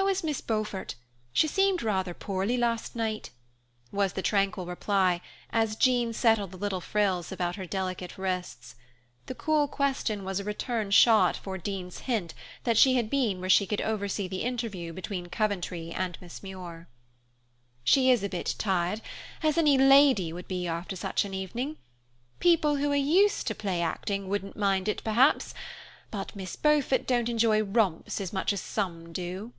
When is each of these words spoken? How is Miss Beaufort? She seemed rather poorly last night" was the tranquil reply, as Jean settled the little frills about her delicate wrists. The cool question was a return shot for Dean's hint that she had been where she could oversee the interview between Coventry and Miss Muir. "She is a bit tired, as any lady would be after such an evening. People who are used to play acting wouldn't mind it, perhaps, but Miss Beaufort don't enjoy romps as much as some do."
How 0.00 0.06
is 0.08 0.22
Miss 0.24 0.40
Beaufort? 0.40 0.94
She 1.32 1.46
seemed 1.46 1.82
rather 1.82 2.14
poorly 2.14 2.56
last 2.56 2.96
night" 2.96 3.30
was 3.92 4.12
the 4.12 4.22
tranquil 4.22 4.64
reply, 4.66 5.20
as 5.50 5.76
Jean 5.76 6.12
settled 6.12 6.52
the 6.52 6.56
little 6.56 6.80
frills 6.80 7.30
about 7.30 7.56
her 7.56 7.66
delicate 7.66 8.16
wrists. 8.16 8.76
The 9.26 9.34
cool 9.34 9.68
question 9.68 10.24
was 10.24 10.40
a 10.40 10.44
return 10.44 10.90
shot 10.90 11.36
for 11.36 11.58
Dean's 11.58 12.00
hint 12.00 12.34
that 12.64 12.78
she 12.78 12.94
had 12.94 13.10
been 13.10 13.40
where 13.40 13.50
she 13.50 13.66
could 13.66 13.80
oversee 13.82 14.26
the 14.26 14.42
interview 14.42 14.92
between 14.92 15.26
Coventry 15.28 15.90
and 15.90 16.16
Miss 16.20 16.42
Muir. 16.42 16.88
"She 17.84 18.10
is 18.10 18.22
a 18.22 18.28
bit 18.28 18.54
tired, 18.58 19.02
as 19.42 19.58
any 19.58 19.76
lady 19.76 20.32
would 20.32 20.48
be 20.48 20.66
after 20.66 20.96
such 20.96 21.24
an 21.24 21.34
evening. 21.34 21.76
People 22.38 22.76
who 22.76 22.90
are 22.90 22.94
used 22.96 23.46
to 23.48 23.54
play 23.54 23.80
acting 23.82 24.28
wouldn't 24.28 24.56
mind 24.56 24.88
it, 24.88 25.04
perhaps, 25.04 25.52
but 26.10 26.34
Miss 26.34 26.56
Beaufort 26.56 27.06
don't 27.06 27.28
enjoy 27.28 27.62
romps 27.62 28.20
as 28.20 28.32
much 28.32 28.52
as 28.52 28.60
some 28.60 29.12
do." 29.12 29.52